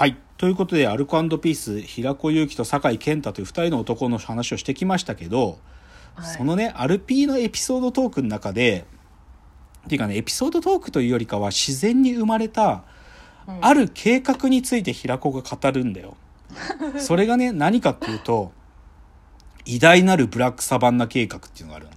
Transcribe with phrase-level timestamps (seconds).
[0.00, 0.16] はい。
[0.38, 5.58] ということで、アルコピース、平子祐希と酒井健太という二人の男の話をしてきましたけど、
[6.14, 8.86] はいそのね、アルピーのエピソードトークの中で、
[9.84, 12.84] っていうかね、エピソードトークというよりかは自然に生まれた、
[13.46, 16.16] うんある計画について平子が語るんだよ。
[16.96, 18.52] それがね、何かっていうと、
[19.66, 21.92] 偉大なるブラックサバンナ計画っていうのがあるの。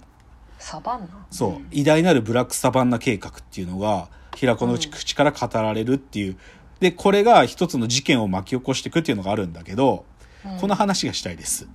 [0.58, 1.26] サバンナ？
[1.30, 6.36] そう、ん偉大なるブラックサバンナ計画っていうのが平子の口口から語られるっていう
[6.80, 11.66] でこれが一つの事件を巻き起こしていくっていうのがあるんだけど、うんこの話がしたいです。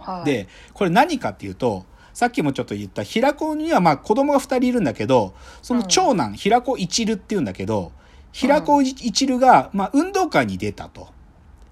[0.00, 5.32] はい、でこれ何かっていうとさっきもちょっと言った平子にはまあ子供が2人いるんだけど
[5.62, 7.92] その長男、平子一流っていうんだけど
[8.32, 11.08] 平子一流が、まあ、運動会に出たと。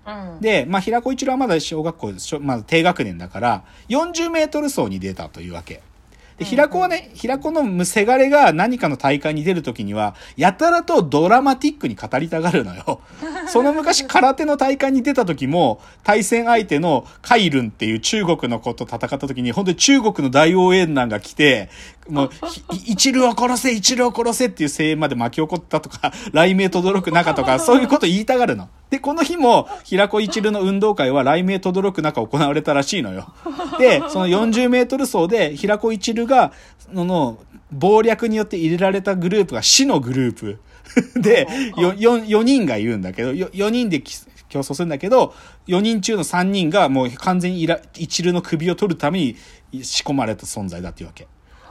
[0.07, 5.83] うん、で、まあ、平子一郎はまだ小学校、小まだ低学年だから、40メートル走に出たというわけ。
[6.39, 13.01] で、平子はね、平子のせがれが何かの大会に出るときには、やたらとドラマティックに語りたがるのよ。
[13.47, 21.71] その昔空手の大会に出た時も、対戦相手のカイルンっていう中国の子と戦った時に、本当に中国の大応援団が来て、
[22.09, 22.63] もう、ひ
[22.93, 28.69] 一流を殺せ、一流を殺せっていう声援まで巻き起こったとか、雷鳴轟く中とか、そういうこと言いたがるの。
[28.95, 33.35] で、この日も、平子一流の運動会は雷鳴轟く中行われたらしいのよ。
[33.81, 36.53] で、その40メートル走で、平子一流が、
[36.93, 37.39] のの、
[37.81, 40.61] 謀略によって入れられたグループが死のグループ。
[41.21, 44.17] で、よ、4、4人がいるんだけど、よ4人でき
[44.49, 45.35] 競争するんだけど、
[45.67, 49.19] 4人中の3人がもう完全に一流の首を取るため
[49.73, 51.27] に仕込まれた存在だっていうわけ。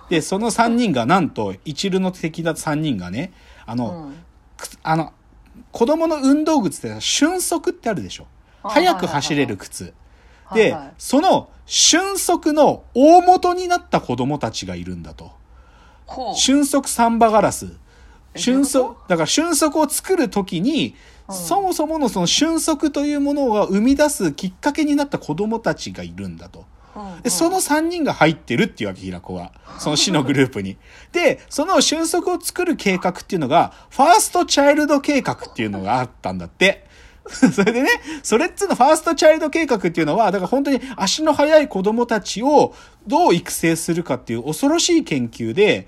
[0.09, 3.31] で、その3人がなんと、一流の敵だ3人がね、
[3.66, 4.13] あの、うん
[4.57, 5.13] くあの、
[5.72, 8.23] 子供の運動靴って瞬足ってあるでしょ。
[8.23, 8.34] はい
[8.86, 9.94] 速く走れる靴。
[10.54, 15.31] でその瞬足の大元になった子供たちがいるんだと。
[16.36, 17.74] 瞬足サンバガラス。
[18.36, 20.94] 瞬足こ、だから瞬足を作るときに、うん
[21.31, 26.66] そもそものその瞬足というものが生み出すきっかけになった子供たちがいるんだと。
[27.23, 29.52] で、その3人が入ってるっていうわけ、平子は。
[29.79, 30.78] その死のグループに。
[31.12, 36.85] で、その瞬足を作る計画っていうのが、ファーストチャイルド計画っていうのがあったんだって。
[37.28, 37.90] それでね、
[38.22, 42.75] それっつうのファーストチャイルド計画っていうのは、だから本当に足の速い子供たちを
[43.07, 45.88] どう育成するかっていう恐ろしい研究で、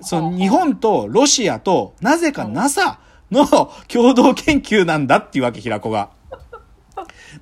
[0.00, 2.98] その日本とロシアとなぜか NASA
[3.30, 3.46] の
[3.88, 6.10] 共同研究なんだっていうわけ、平子が。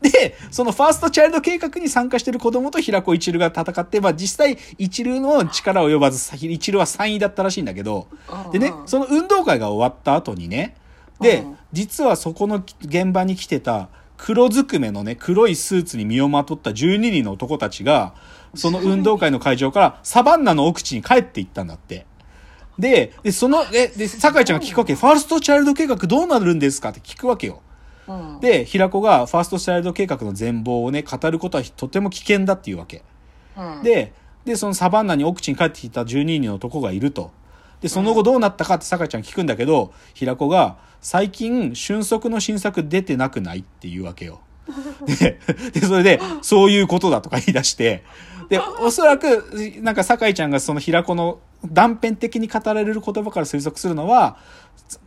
[0.01, 8.09] で、そのファーストチャイルド計画に参加している子供と平子一流が戦って、まあ実際一流の力及ばず、一流は3位だったらしいんだけど、
[8.53, 10.77] でね、その運動会が終わった後にね、
[11.21, 18.15] でうん、実はそこの現場に来てた黒ずくめのね、黒いスーツに身をまとった12人の男たちが、
[18.55, 22.07] その運動会の会場からサバンナの奥地に帰っていったんだって。
[22.79, 27.63] で、で、その、え、で、酒井ちゃんが聞くわけ、ファーストチャイルド計画どうなるんですかって聞くわけよ。
[28.09, 33.03] うんで、平子がファーストチャイルド計画の全貌をね、語ることはとても危険だっていうわけ。
[33.57, 34.13] うんで、
[34.45, 37.31] で、そのサバンナに奥地に帰ってきた12人の男がいると。
[37.81, 44.41] で、その後どうなったかって酒井ちゃん聞くんだけど、平子が、最近、瞬足の新作出てなくないっていうわけよ。
[45.07, 45.39] で、
[45.73, 48.05] で、それで、そういうことだとか言い出して、
[48.49, 54.37] で、おそらく、なんか酒井ちゃんがその平子の断片的に語られる言葉から推測するのは、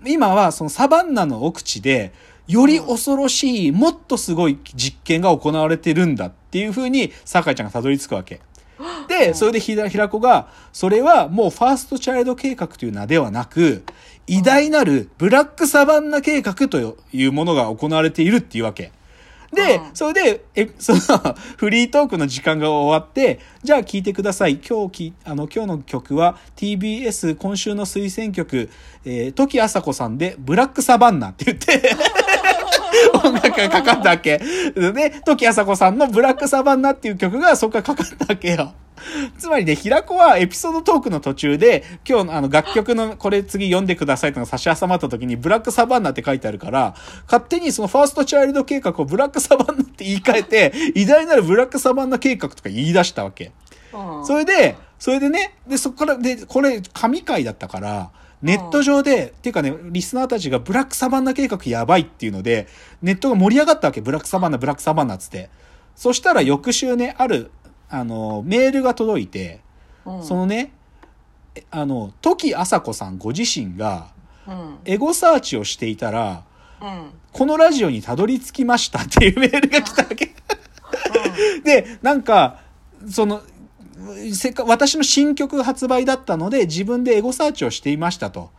[0.05, 2.13] 今はそのサバンナの奥地で、
[2.47, 8.41] より恐ろしい、もっとすごい実験が行われてるんだっていうふうに酒井ちゃんがたどり着くわけ。
[9.07, 13.83] で、それでひら平子が、それはもうファーストチャイルド計画という名ではなく、
[14.27, 18.91] 偉大なるブラックサバンナ計画というものが行われているっていうわけ。
[19.53, 20.99] で、うんそれで、え、その、
[21.57, 24.57] フリートークの時間が終わって、じゃあ聞いてください。
[24.57, 28.69] 今日き、あの、今日の曲は TBS 今週の推薦曲、
[29.05, 31.95] えー、時あさこさんで、ブラックサバンナって言って、
[33.13, 34.37] 音楽がかかったわけ。
[34.75, 38.73] で、時あさこさんのブラックサバンナっていう曲がそこからかかったわけよ。
[39.37, 46.95] つまりね、平子はエピソードトークの途中で、今日のあの楽曲のこれ次読んでくださいってのが差し挟まった時に、ブラックサバンナって書いてあるから、
[47.25, 53.51] 勝手にそのファーストチャイルド計画をブラックサバンナって言い換えて、偉大なるブラックサバンナ計画とか言い出したわけ。
[53.93, 58.11] うんそれで、それでね、で、そこから、で、これ、神回だったから、
[58.45, 62.67] ネット上で、っていうかね、リスナーたちがブラックサバンナ計画やばいっていうので、
[63.01, 64.01] ネットが盛り上がったわけ。
[64.01, 65.49] ブラックサバンナ、ブラックサバンナっつって。
[65.95, 67.49] そしたら翌週ね、ある、
[67.89, 69.61] あの、メールが届いて、
[70.05, 70.73] うんそのね、
[71.55, 74.09] えあの、時あさこさんご自身が、
[74.47, 76.43] うんエゴサーチをしていたら、
[76.79, 80.35] うんこのラジオにたどり着きましたっていうメールが来たわけ。
[81.63, 82.59] で、なんか、
[83.09, 83.41] その、
[84.33, 88.49] せっか私の新曲発売だったので自分でエゴサーチをしていましたと。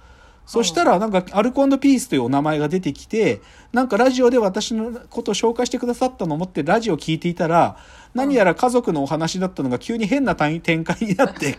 [0.46, 3.40] そしたら、なんか、アルコピースというお名前が出てきて、
[3.72, 7.76] なんかラジオで私のことを紹介してくださったのを思ってラジオを聞いていたら、
[8.14, 11.58] 何やら家族のお話だったのが急に変な展開になって、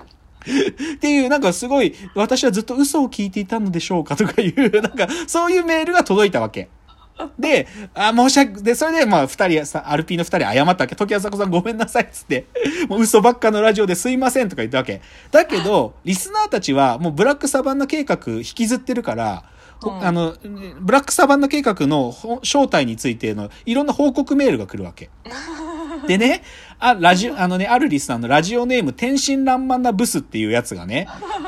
[0.96, 6.70] っていう、なんかすごい、私はずっと嘘を聞いていたのでしょうかとかいう、なんか、そういうメールが届いたわけ。
[7.40, 10.96] で、あ、申し訳、で、それで、まあ、二人、さ、アルピーの二人謝ったわけ。
[10.96, 12.46] 時あさこさんごめんなさいっつって、
[12.90, 15.02] もう嘘ばっかのラジオですいませんとか言ったわけ。
[15.32, 19.44] だけど、リスナーたちは、もうブラックサバンナ計画引きずってるから、
[19.84, 20.36] うんあの、
[20.80, 25.10] ブラックサバンナ計画のほ正体についてのいろんな報告メールが来るわけ。
[26.08, 26.42] でね、
[26.80, 31.08] あ、ラジオ、あのね、あるリスナーのラジオネーム、天真爛漫なブスっていうやつがね、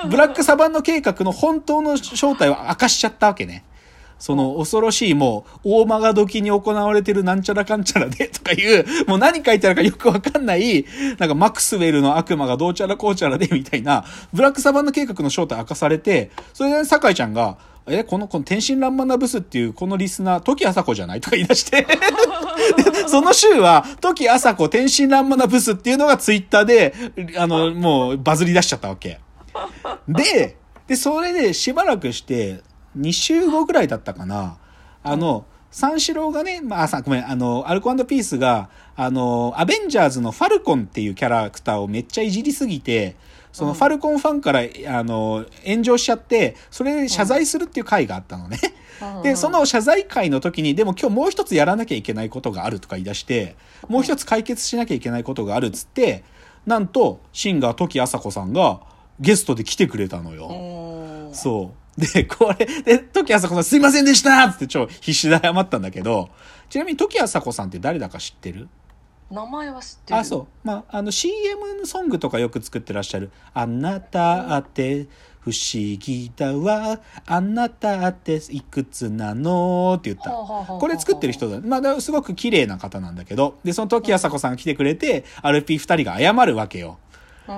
[0.09, 3.63] ブラックサバンナ計画の本当の正体を明かしちゃったわけね。
[4.19, 10.85] その恐ろしいもう、大間が時に行われてるなんちゃらかんちゃらでとかいう、もう何書いてあるかよくわかんない、
[11.17, 17.57] なんかマクスウェルの悪魔がどうちゃらこうちゃらでみたいな、ブラックサバンナ計画の正体明かされて、それで酒井ちゃんが、
[17.87, 21.87] え、この、この天真爛漫なブスっていうこのリスナー、時あさこじゃないとか言い出して。
[23.07, 26.93] その週は、時あさこ天真爛漫なブスっていうのがツイッターで、
[27.37, 29.19] あの、もうバズり出しちゃったわけ。
[30.07, 30.57] で、
[30.87, 32.61] で、それでしばらくして、
[32.97, 34.57] 2週後ぐらいだったかな。
[35.03, 43.15] あの、三四郎がね、まあ、さ、ごめん、あの、アルコピースが、あの、アベンジャーズのファルコンっていうキャラクターをめっちゃいじりすぎて、
[43.51, 48.59] そのファルコンファンから、あの、炎上しちゃって、それで謝罪するっていう回があったのね。
[49.23, 53.55] で、その謝罪会の時に、でも今日もう一つやらなきゃいけないことがあるとか言い出して、
[53.87, 56.23] もう一つ解決しなきゃいけないことがあるっつって、
[56.65, 58.81] なんと、シンガー時あさこさんが
[59.19, 61.31] ゲストで来てくれたのよ。
[61.33, 61.88] そう。
[61.99, 66.29] で、これ、で、時あさこさんすいませんでしたって超必死で謝ったんだけど、
[66.69, 68.69] ちなみに時あさこさんって誰だか知ってる？
[69.29, 70.67] 名前は知ってるあ、そう。
[70.67, 73.31] まあ、あの CM ソングとかよく作ってらっしゃる。
[73.53, 75.07] あなたって
[75.41, 76.99] 不思議だわ。
[77.27, 80.31] あなたっていくつなのって言った。
[80.31, 81.59] これ作ってる人だ。
[81.59, 83.59] まあ、すごく綺麗な方なんだけど。
[83.63, 86.97] で、その時あさこさんが来てくれて、RP2 人が謝るわけよ。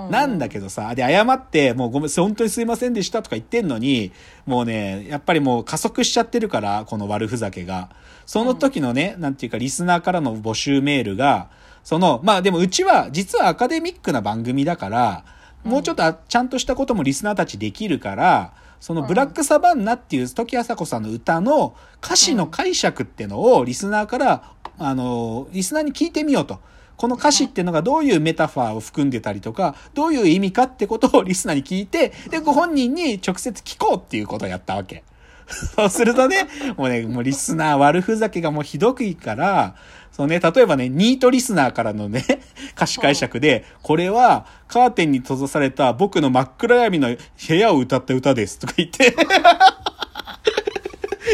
[0.09, 4.11] なんだけどさ、で、謝って、もうごめん、本当にすいませんでしたとか言ってんのに、
[4.45, 7.89] もうね、やっぱりもう加速しちゃってるから、この悪ふざけが。
[8.25, 11.49] その時のね、なんていうか、リスナーからの募集メールが、
[11.83, 15.25] その、まあでもうちは、実はアカデミックな番組だから、
[15.63, 26.59] もうちょっとあちゃんとしたこともリスナーたちできるから、そのブラックサバンナっていう時あさこさんの歌の歌詞の解釈ってのをリスナーから、あの、リスナーに聞いてみようと。
[27.01, 35.03] この歌詞っていうのがどういうメタファーを含んでたりとか、どういう意味かってことをリスナーに聞いて、で、ご本人に直接聞こうっていうことをやったわけ。
[35.75, 39.74] そうするとね、もうね、もうリスナー悪ふざけがもうひどくいいから、
[40.12, 42.24] そうね、例えばね、ニートリスナーからのね、
[42.77, 47.15] 歌詞解釈で、これはカーテンに閉ざされた僕の真っ暗闇の
[47.48, 49.15] 部屋を歌った歌ですとか言って、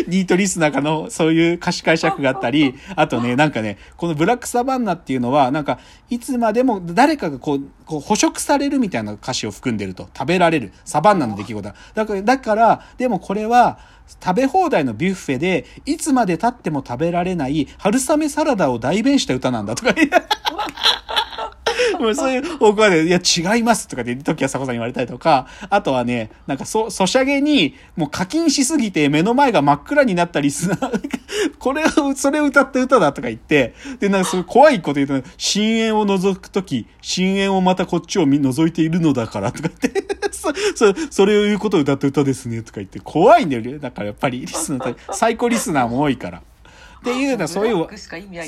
[0.07, 5.79] ニートリスナーかのそういう歌詞解釈があったり、あとね、なんかね、このブラックサバンナっていうのは、なんか、
[6.09, 10.09] いつまでも誰かがこう、こう捕食されるみたいな歌詞を含んでると。
[10.17, 10.71] 食べられる。
[10.85, 11.75] サバンナの出来事だ。
[11.93, 13.79] だから、だから、でもこれは、
[14.23, 19.93] 食べ放題のビュッフェで、いつまで経っても食べられない春雨サラダを代弁した歌なんだとか。
[21.99, 31.09] もうそういう方向まで、いや、違いますとかで、時はさこさん言われたりとか、あとはね、なんかそ、ソシャゲに、もう課金しすぎて目の前が真っ暗になったリスナー、
[31.59, 43.79] これを、それを歌った歌だとか言って、で、なんかそういう怖いこと言うと、深淵を覗くとき、深淵をまたこっちを見覗いているのだからとか言って、 そ、そ、それを言うことを歌った歌ですねとか言って、怖いんだよ。
[43.79, 46.41] だからやっぱりリスナー、サイコリスナーも多いから。
[46.99, 47.87] っていうのはそういう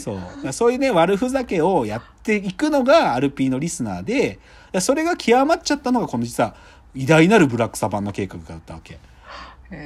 [0.01, 0.53] そう。
[0.53, 4.39] そういうね、悪ふざけをやっていくのがアルピーのリスナーで、
[4.79, 6.55] それが極まっちゃったのがこの実は
[6.95, 8.99] 偉大なるブラックサバンナ計画だったわけ。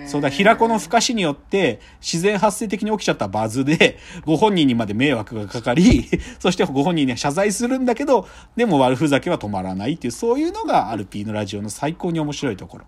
[0.07, 12.85] そうだ、平子の不可視によって自然発生的に起きちゃったバズで、 ご本人にまで迷惑がかかり、 そしてご本人には謝罪するんだけど、でも悪ふざけは止まらないっていう、そういうのがアルピーのラジオの最高に面白いところ。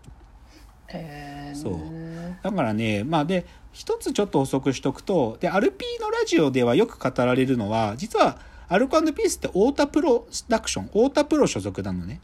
[1.54, 8.38] そうだからね、まあで、一つちょっと補足しとくと、で、アルピーのラジオではよく語られるのは、実は、
[8.68, 12.20] アルコピースって太田プロダクション、太田プロ所属なのね。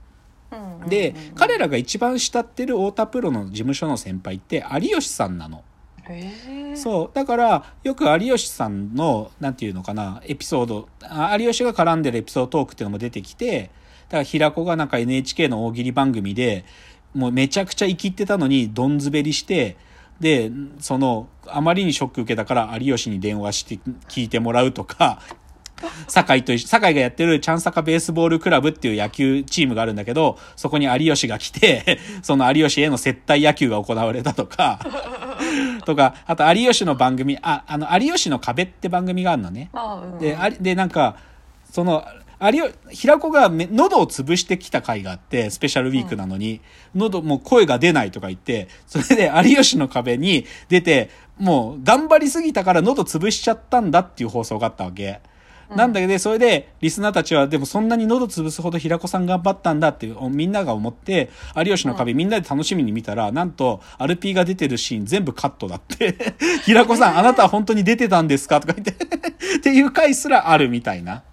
[0.87, 5.63] で、彼らが一番慕ってる太田プロの事務所の先輩って有吉さんなの。
[6.75, 7.11] そう。
[7.13, 13.69] だから、よく有吉さんの、なんていうのかな、エピソード、あ有吉が絡んでるエピソードトークっていうのも出てきて、
[14.09, 16.65] だから平子がなんか NHK の大喜利番組で、
[17.13, 19.77] もうめちゃくちゃ生きってたのに、どんずべりして、
[20.21, 25.19] で、その、あまりにショック受けたから有吉に電話して聞いてもらうとか、
[26.07, 34.79] 酒井と酒井がやってるチャンサカベースボールクラブっていう野球チームがあるんだけど、そこに有吉が来て、 その有吉への接待野球が行われたとか、
[35.85, 39.69] とか、あと有吉の番組、あ、あの、有吉の壁って番組があるのね。
[39.73, 41.15] あうんで、ありで、なんか、
[41.71, 42.05] その、
[42.49, 46.61] 有吉、平子がめ喉を潰してきた回があって、スペシャルウィークなのに、
[46.95, 55.21] 喉、もう声が出ないとか言って、それで有吉の壁に出て、もう頑張りすぎたから喉潰しちゃったんだっていう放送があったわけ。
[55.75, 66.17] なんだけど、それで、リスナーたちは、でもそんなに喉潰すほど平子さん頑張ったんだっていう、みんなが思って、有吉の壁みんなで楽しみに見たら、なんと、アルピーが出てるシーン全部カットだって。
[66.65, 68.59] 平子さん、あなたは本当に出てたんですか？
[68.59, 68.91] とか言って。
[69.57, 71.23] っていう回すらあるみたいな。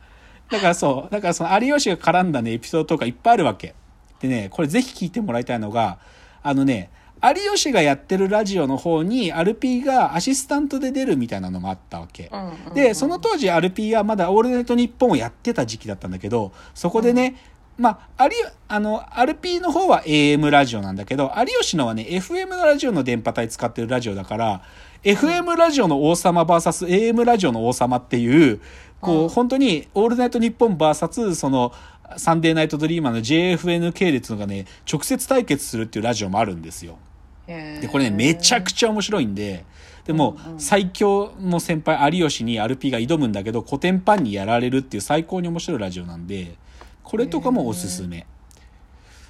[0.50, 3.74] だからそう、だからその有吉が絡んだね、エピソードとかいっぱいあるわけ。
[4.20, 5.98] でね、これぜひ聞いてもらいたいのが、
[6.42, 6.90] あのね、
[7.22, 12.30] 有吉がやってるラジオの方に、アルピーがアシスタントで出るみたいなのもあったわけ。
[12.32, 17.36] うんうんで、その当時アルピーはまだオールナイトニッポンをやってた時期だったんだけど、そこでね、
[17.76, 18.34] まあ、あり、
[18.66, 24.62] あの、アルピーの方は AM ラジオなんだけど、有吉のはね、FM のラジオの電波帯使ってるラジオだから、
[25.04, 28.60] FM ラジオの王様 VSAM ラジオの王様っていう、
[29.00, 31.72] こう、うん本当にオールナイトニッポン VS その、
[32.16, 36.98] サンデーナイトドリーマーの JFN 系列のがね、直接対決するっていうラジオもあるんですよ。
[37.46, 39.64] で、これね、めちゃくちゃ面白いんで、
[40.04, 46.56] でも最強の先輩、有吉にアルピーが挑むんだけど、コテンパンにやられるっていう最高に面白いラジオなんで、
[47.02, 48.18] これとかもおすすめ。
[48.18, 48.26] はい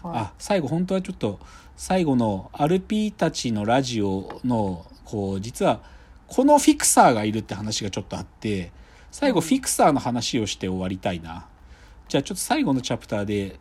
[0.03, 1.41] あ、最後、本当はちょっと、
[1.77, 5.81] 最後のアルピーたちのラジオの、こう、実は、
[6.27, 8.71] このフィクサーがいるって話がちょっとあって、
[9.11, 11.47] 最後、フィクサーの話をして終わりたいな。
[12.09, 13.59] じゃあ、ちょっと最後のチャプターで、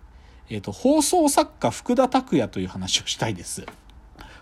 [0.49, 3.65] えっ、と、放送作家福田拓也という話をしたいです。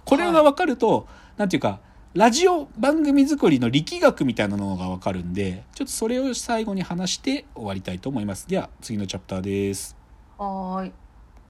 [0.03, 1.07] これが分かると、
[1.37, 1.79] なんていうか、
[2.15, 8.47] ラジオ番組作りの力学みたいなのが分かるんで、ちょっとそれを最後に話して終わりたいと思います。
[8.47, 9.95] では、次のチャプターです。
[10.39, 11.04] はい